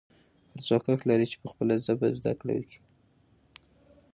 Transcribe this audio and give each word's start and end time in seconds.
هر 0.51 0.59
څوک 0.67 0.83
حق 0.89 1.01
لري 1.09 1.25
چې 1.31 1.37
په 1.41 1.47
خپله 1.51 1.75
ژبه 1.85 2.07
زده 2.17 2.33
کړه 2.39 2.53
وکړي. 2.57 2.79